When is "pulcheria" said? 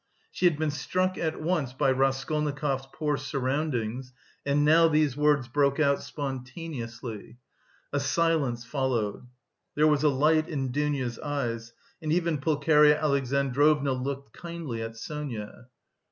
12.39-12.99